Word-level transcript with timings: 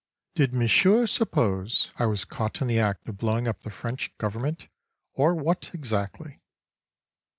Did 0.33 0.51
Monsieur 0.51 1.05
suppose 1.05 1.91
I 1.99 2.07
was 2.07 2.25
caught 2.25 2.59
in 2.59 2.65
the 2.65 2.79
act 2.79 3.07
of 3.07 3.19
blowing 3.19 3.47
up 3.47 3.61
the 3.61 3.69
French 3.69 4.17
Government, 4.17 4.67
or 5.13 5.35
what 5.35 5.75
exactly? 5.75 6.41